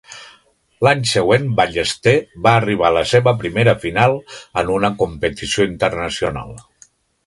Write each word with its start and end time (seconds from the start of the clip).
L'any 0.87 1.03
següent 1.09 1.45
Ballester 1.59 2.15
va 2.47 2.55
arribar 2.63 2.89
a 2.89 2.97
la 2.97 3.05
seva 3.13 3.37
primera 3.45 3.77
final 3.87 4.21
en 4.63 4.75
una 4.81 4.95
competició 5.05 5.73
internacional. 5.75 6.61